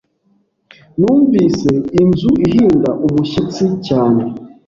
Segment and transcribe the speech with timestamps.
[0.99, 4.21] Numvise inzu ihinda umushyitsi cyane.